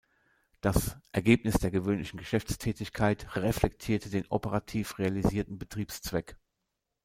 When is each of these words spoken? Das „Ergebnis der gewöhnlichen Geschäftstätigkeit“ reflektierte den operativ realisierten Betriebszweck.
Das 0.61 0.97
„Ergebnis 1.11 1.59
der 1.59 1.69
gewöhnlichen 1.69 2.17
Geschäftstätigkeit“ 2.17 3.35
reflektierte 3.35 4.09
den 4.09 4.25
operativ 4.31 4.97
realisierten 4.97 5.59
Betriebszweck. 5.59 6.37